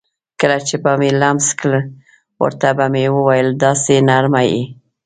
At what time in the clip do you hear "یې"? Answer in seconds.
4.51-4.61